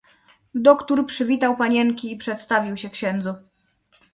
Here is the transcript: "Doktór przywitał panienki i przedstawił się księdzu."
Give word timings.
"Doktór 0.55 1.05
przywitał 1.05 1.57
panienki 1.57 2.11
i 2.11 2.17
przedstawił 2.17 2.77
się 2.77 2.89
księdzu." 2.89 3.35